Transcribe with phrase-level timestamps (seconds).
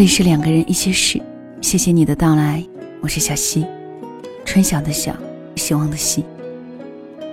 [0.00, 1.20] 里是两个人一些事，
[1.60, 2.66] 谢谢你的到来，
[3.02, 3.66] 我是小溪，
[4.46, 5.14] 春晓的晓，
[5.56, 6.24] 希望的希。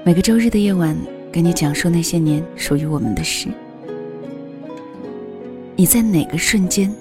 [0.03, 0.93] 每个周日的夜晚，
[1.31, 3.47] 给你讲述那些年属于我们的事。
[5.77, 6.93] 你在哪个瞬间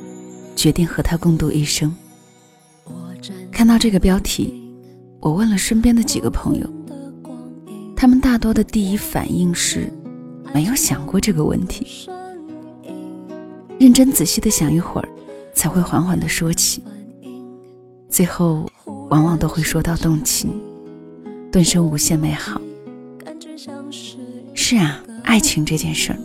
[0.54, 1.92] 决定和他共度一生？
[3.50, 4.54] 看到这个标题，
[5.18, 6.66] 我问了身边的几个朋友，
[7.96, 9.92] 他们大多的第一反应是
[10.55, 12.08] 没有想过这个问题。
[13.80, 15.08] 认真仔细的想一会儿，
[15.56, 16.83] 才会缓缓的说起。
[18.09, 18.70] 最后，
[19.09, 20.51] 往往都会说到动情，
[21.51, 22.60] 顿生无限美好。
[24.55, 26.19] 是啊，爱情这件事儿，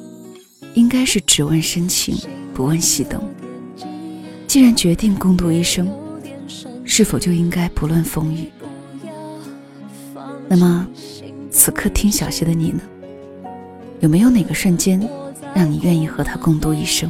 [0.74, 2.16] 应该是只问深情，
[2.54, 3.24] 不问西东。
[4.46, 5.88] 既然决定共度一生，
[6.84, 8.52] 是否就应该不论风雨？
[10.50, 10.86] 那么，
[11.50, 12.82] 此刻听小溪的你呢？
[14.02, 15.00] 有没有哪个瞬间，
[15.54, 17.10] 让你愿意和他共度一生？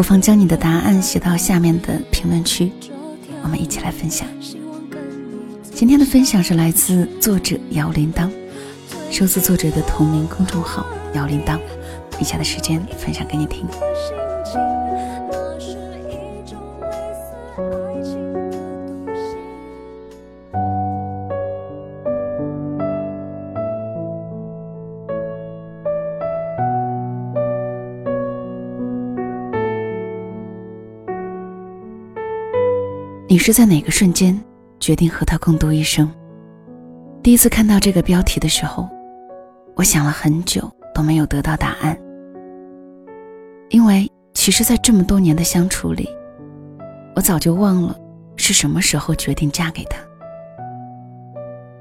[0.00, 2.72] 不妨将你的答案写到下面的评论区，
[3.42, 4.26] 我们一起来分享。
[5.74, 8.30] 今天的分享是来自作者姚铃铛，
[9.10, 11.60] 收字作者的同名公众号姚铃铛。
[12.18, 13.66] 以下的时间分享给你听。
[33.40, 34.38] 是在哪个瞬间
[34.78, 36.08] 决定和他共度一生？
[37.22, 38.88] 第一次看到这个标题的时候，
[39.74, 41.98] 我想了很久都没有得到答案。
[43.70, 46.08] 因为其实，在这么多年的相处里，
[47.16, 47.98] 我早就忘了
[48.36, 49.98] 是什么时候决定嫁给他。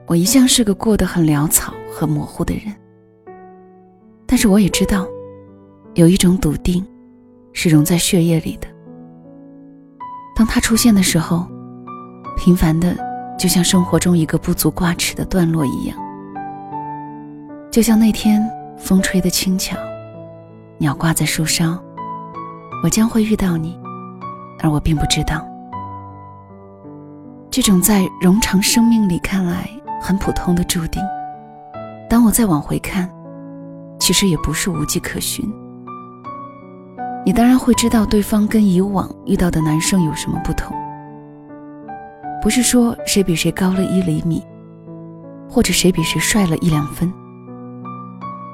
[0.08, 2.74] 我一向是个过得很潦草和模糊的人，
[4.26, 5.06] 但是我也知道，
[5.96, 6.86] 有一种笃定，
[7.52, 8.68] 是融在血液里的。
[10.40, 11.46] 当他出现的时候，
[12.38, 12.96] 平凡的
[13.38, 15.98] 就像生活中一个不足挂齿的段落一样。
[17.70, 18.42] 就像那天
[18.78, 19.76] 风吹得轻巧，
[20.78, 21.78] 鸟挂在树梢，
[22.82, 23.78] 我将会遇到你，
[24.62, 25.46] 而我并不知道。
[27.52, 29.70] 这种在冗长生命里看来
[30.02, 31.04] 很普通的注定，
[32.10, 33.12] 当我再往回看，
[34.00, 35.46] 其实也不是无迹可寻。
[37.26, 40.76] 你当然会知道对方跟以往遇到的男生有什么不同，
[42.42, 44.44] 不是说谁比谁高了一厘米，
[45.50, 47.12] 或者谁比谁帅了一两分，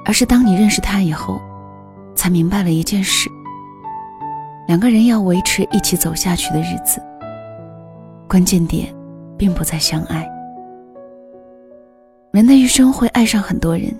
[0.04, 1.40] 而是当你认识他以后，
[2.14, 3.30] 才明白了一件事：
[4.66, 7.00] 两个人要维持一起走下去的日子，
[8.28, 8.94] 关键点
[9.38, 10.28] 并不在相爱。
[12.32, 13.90] 人的一生会爱上很多人，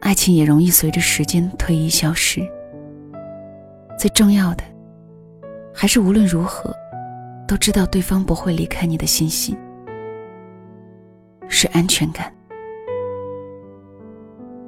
[0.00, 2.40] 爱情也容易随着时间推移消失。
[4.04, 4.62] 最重要的，
[5.72, 6.70] 还是无论如何，
[7.48, 9.56] 都知道对方不会离开你的信心，
[11.48, 12.30] 是安全感。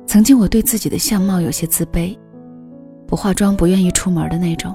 [0.07, 2.17] 曾经我对自己的相貌有些自卑，
[3.07, 4.75] 不化妆不愿意出门的那种。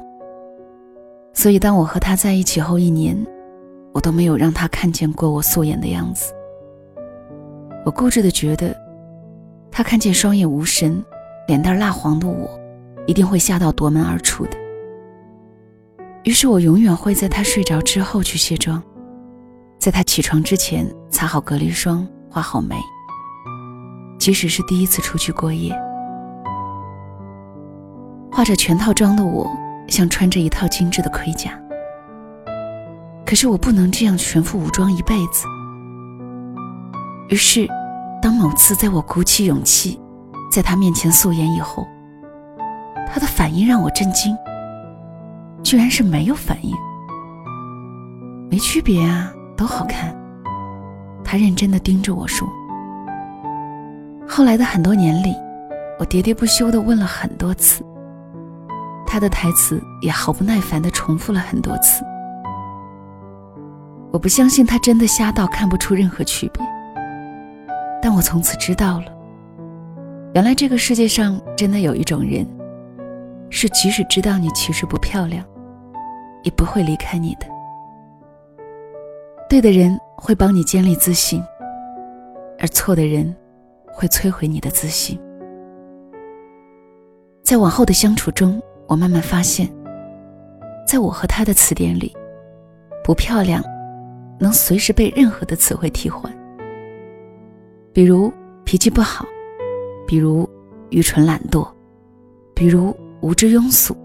[1.33, 3.17] 所以当我和他在一起后一年，
[3.93, 6.31] 我都没有让他看见过我素颜的样子。
[7.83, 8.79] 我固执的觉得，
[9.71, 11.03] 他看见双眼无神、
[11.47, 12.60] 脸蛋蜡黄的我。
[13.07, 14.57] 一定会吓到夺门而出的。
[16.23, 18.81] 于是我永远会在他睡着之后去卸妆，
[19.79, 22.75] 在他起床之前擦好隔离霜、画好眉。
[24.19, 25.75] 即使是第一次出去过夜，
[28.31, 29.49] 化着全套妆的我，
[29.87, 31.59] 像穿着一套精致的盔甲。
[33.25, 35.45] 可是我不能这样全副武装一辈子。
[37.29, 37.67] 于是，
[38.21, 39.99] 当某次在我鼓起勇气，
[40.51, 41.87] 在他面前素颜以后，
[43.13, 44.37] 他的反应让我震惊，
[45.61, 46.73] 居然是没有反应，
[48.49, 50.15] 没区别啊，都好看。
[51.21, 52.47] 他认真的盯着我说。
[54.25, 55.35] 后来的很多年里，
[55.99, 57.83] 我喋喋不休的问了很多次，
[59.05, 62.05] 他的台词也毫不耐烦的重复了很多次。
[64.13, 66.65] 我不相信他真的瞎到看不出任何区别，
[68.01, 69.05] 但我从此知道了，
[70.33, 72.47] 原来这个世界上真的有一种人。
[73.53, 75.45] 是，即使知道你其实不漂亮，
[76.41, 77.45] 也不会离开你的。
[79.49, 81.43] 对的人会帮你建立自信，
[82.57, 83.35] 而错的人
[83.91, 85.19] 会摧毁你的自信。
[87.43, 89.69] 在往后的相处中，我慢慢发现，
[90.87, 92.15] 在我和他的词典里，
[93.03, 93.61] 不漂亮
[94.39, 96.33] 能随时被任何的词汇替换，
[97.93, 98.31] 比如
[98.63, 99.25] 脾气不好，
[100.07, 100.49] 比如
[100.89, 101.67] 愚蠢懒惰，
[102.55, 102.95] 比如。
[103.21, 103.95] 无知庸俗，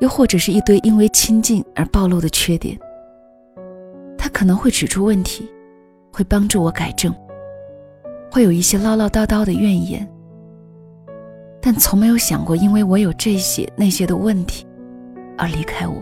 [0.00, 2.78] 又或者是一堆因为亲近而暴露的缺点。
[4.16, 5.48] 他可能会指出问题，
[6.12, 7.14] 会帮助我改正，
[8.30, 10.08] 会有一些唠唠叨叨的怨言，
[11.60, 14.66] 但从没有想过因为我有这些那些的问题
[15.36, 15.94] 而离开我。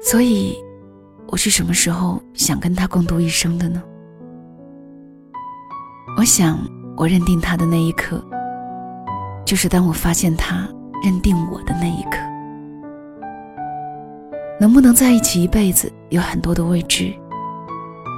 [0.00, 0.54] 所以，
[1.26, 3.82] 我是什么时候想跟他共度一生的呢？
[6.16, 6.58] 我想，
[6.96, 8.24] 我认定他的那一刻，
[9.48, 10.68] 就是当我发现他
[11.02, 12.18] 认定我的那一刻。
[14.60, 17.14] 能不能在一起一辈子，有很多的未知；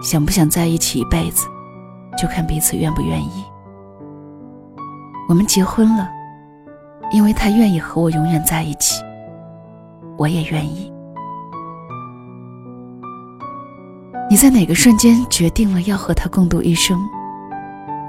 [0.03, 1.47] 想不想在一起一辈子，
[2.19, 3.44] 就看彼此愿不愿意。
[5.29, 6.11] 我们结婚了，
[7.12, 9.00] 因为他愿意和我永远在一起，
[10.19, 10.93] 我也愿意。
[14.29, 16.99] 你在哪个瞬间决定了要和他共度一生？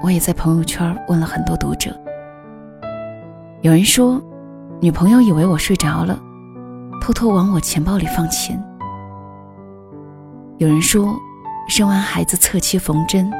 [0.02, 1.96] 我也在朋友圈问了很多读者。
[3.62, 4.20] 有人说，
[4.80, 6.20] 女朋友以为我睡着了，
[7.00, 8.60] 偷偷往我钱包里放钱。
[10.58, 11.16] 有人说，
[11.68, 13.30] 生完孩子侧切缝针，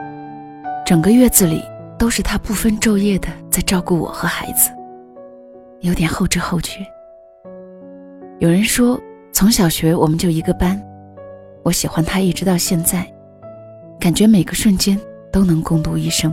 [0.87, 1.61] 整个月子里
[1.99, 4.71] 都是他不分昼夜的在照顾我和孩子，
[5.81, 6.87] 有点后知后觉。
[8.39, 9.01] 有人说，
[9.33, 10.81] 从小学我们就一个班。
[11.65, 13.05] 我喜欢他一直到现在，
[13.99, 14.97] 感觉每个瞬间
[15.33, 16.33] 都能共度一生。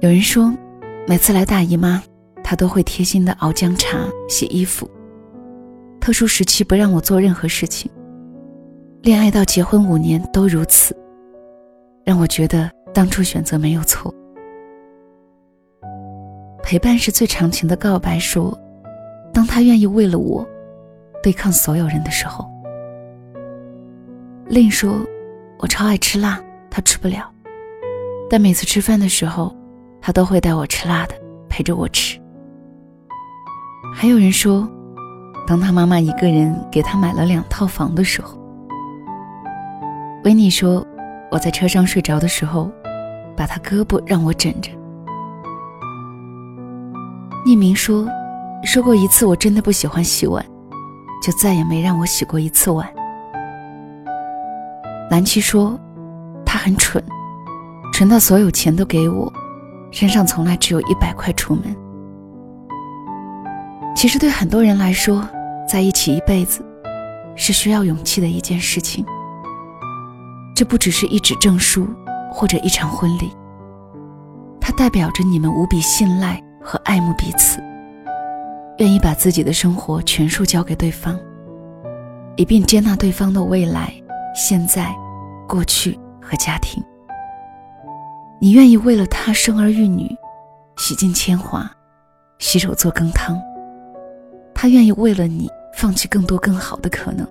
[0.00, 0.52] 有人说，
[1.06, 2.02] 每次来大姨妈，
[2.42, 4.88] 他都会贴心的熬姜茶、洗衣服。
[6.00, 7.90] 特殊时期不让我做任何事情。
[9.02, 10.96] 恋爱到结婚五年都如此，
[12.04, 14.12] 让我觉得当初选择没有错。
[16.62, 18.18] 陪伴是最长情的告白。
[18.18, 18.58] 说，
[19.30, 20.46] 当他愿意为了我，
[21.22, 22.50] 对抗所有人的时候。
[24.46, 24.98] 另说，
[25.58, 27.30] 我超爱吃辣，他吃不了，
[28.30, 29.54] 但每次吃饭的时候，
[30.06, 31.14] 他都会带我吃辣的，
[31.48, 32.20] 陪着我吃。
[33.94, 34.68] 还有人说，
[35.46, 38.38] 当他妈妈一个人给他买了两套房的时候，
[40.24, 40.86] 维尼说，
[41.30, 42.70] 我在车上睡着的时候，
[43.34, 44.70] 把他胳膊让我枕着。
[47.46, 48.06] 匿名说，
[48.62, 50.44] 说过一次我真的不喜欢洗碗，
[51.22, 52.86] 就再也没让我洗过一次碗。
[55.10, 55.80] 蓝七说
[56.44, 57.02] ：“他很蠢，
[57.90, 59.32] 蠢到所有钱都给我，
[59.94, 61.62] 身上从来只有一百块出门。
[63.94, 65.26] 其实对很多人来说，
[65.68, 66.66] 在一起一辈子，
[67.36, 69.06] 是需要勇气的一件事情。
[70.52, 71.86] 这不只是一纸证书
[72.28, 73.30] 或者一场婚礼，
[74.60, 77.62] 它代表着你们无比信赖和爱慕彼此，
[78.78, 81.16] 愿意把自己的生活全数交给对方，
[82.34, 83.94] 以便接纳对方的未来。”
[84.34, 84.92] 现在、
[85.48, 86.82] 过去和家庭，
[88.40, 90.14] 你愿意为了他生儿育女，
[90.76, 91.70] 洗尽铅华，
[92.38, 93.36] 洗手做羹汤；
[94.54, 97.26] 他愿意为了你放弃更多更好的可能，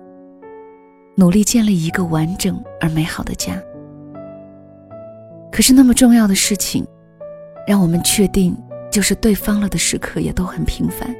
[1.14, 3.62] 努力建立一个完整而美好的家。
[5.52, 6.84] 可是那么重要的事情，
[7.66, 8.56] 让我们确定
[8.90, 11.14] 就是对方了的时刻也都很平凡，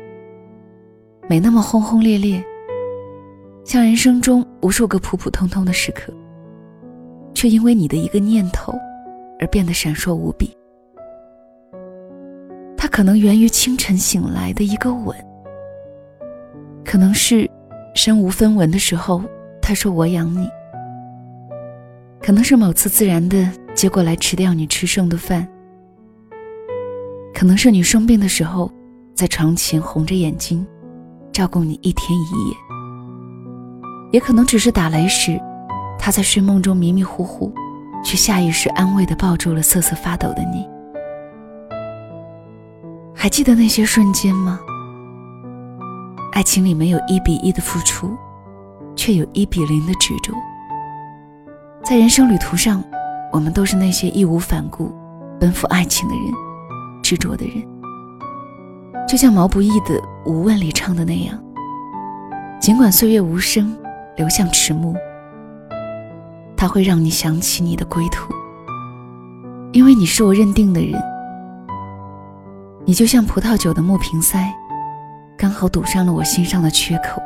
[1.28, 2.44] 没那么轰轰烈烈。
[3.64, 6.12] 像人生中无数个普普通通的时刻，
[7.32, 8.74] 却因为你的一个念头
[9.44, 10.56] 而变得闪烁无比。
[12.76, 15.14] 它可能源于清晨醒来的一个吻，
[16.82, 17.48] 可能是
[17.94, 19.22] 身无分文的时候
[19.60, 20.48] 他说我养你，
[22.22, 25.46] 可能是某次自然的接过来吃掉你吃剩的饭，
[27.34, 28.72] 可能是你生病的时候
[29.14, 30.66] 在床前红着眼睛
[31.32, 32.56] 照顾你一天一夜。
[34.10, 35.38] 也可能只是打雷时，
[35.98, 37.52] 他在睡梦中迷迷糊糊，
[38.04, 40.68] 却下意识安慰地抱住了瑟瑟发抖的你。
[43.14, 44.60] 还记得那些瞬间吗？
[46.32, 48.14] 爱情里没有一比一的付出，
[48.94, 50.32] 却有一比零的执着。
[51.82, 52.84] 在人生旅途上，
[53.32, 54.94] 我们都是那些义无反顾
[55.40, 56.24] 奔赴爱情的人，
[57.02, 57.66] 执着的人。
[59.08, 61.38] 就像毛不易的《无问》里唱的那样，
[62.60, 63.76] 尽管岁月无声。
[64.16, 64.94] 流向迟暮，
[66.56, 68.32] 它会让你想起你的归途，
[69.72, 71.00] 因为你是我认定的人。
[72.86, 74.52] 你就像葡萄酒的木瓶塞，
[75.36, 77.20] 刚好堵上了我心上的缺口，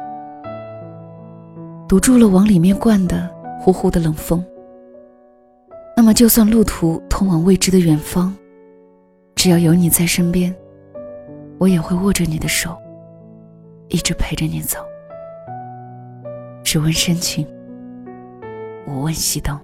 [1.88, 3.28] 堵住了往里面灌的
[3.61, 4.44] 呼呼的冷风。
[5.97, 8.32] 那么，就算路途通往未知的远方，
[9.35, 10.54] 只要有你在身边，
[11.58, 12.76] 我也会握着你的手，
[13.88, 14.78] 一直陪着你走。
[16.62, 17.44] 只问深情，
[18.88, 19.59] 无问西东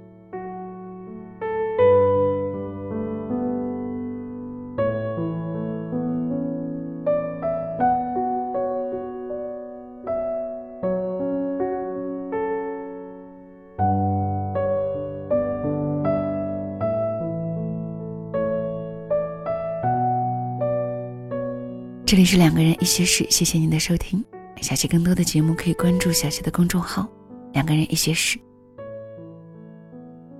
[22.06, 24.22] 这里是两个人一些事谢谢您的收听。
[24.60, 27.06] 下期更多的节目可以关注小溪的公众号
[27.52, 28.38] 两个人一些事。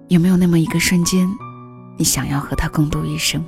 [0.09, 1.27] 有没有那么一个瞬间，
[1.97, 3.43] 你想要和他共度一生？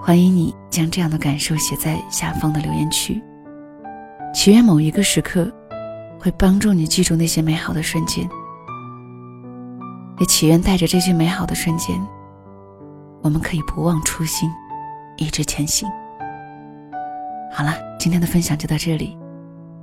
[0.00, 3.20] 欢迎你将这样的感受写在下方的留言区。
[4.32, 5.50] 祈愿某一个时刻，
[6.20, 8.28] 会帮助你记住那些美好的瞬间。
[10.20, 12.00] 也祈愿带着这些美好的瞬间，
[13.20, 14.48] 我们可以不忘初心，
[15.16, 15.88] 一直前行。
[17.52, 19.18] 好了，今天的分享就到这里。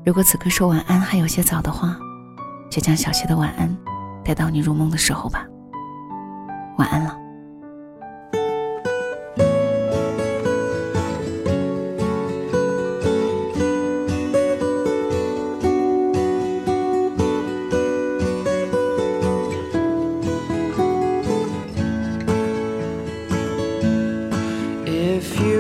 [0.05, 1.97] 如果此刻说晚安还有些早的话，
[2.69, 3.77] 就将小溪的晚安
[4.23, 5.45] 待到你入梦的时候吧。
[6.77, 7.21] 晚安了。
[25.21, 25.50] shirt on